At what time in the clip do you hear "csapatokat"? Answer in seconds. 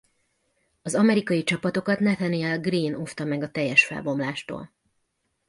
1.43-1.99